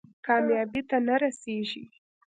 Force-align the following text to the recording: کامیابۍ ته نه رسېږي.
کامیابۍ 0.25 0.81
ته 0.89 0.97
نه 1.07 1.15
رسېږي. 1.21 1.83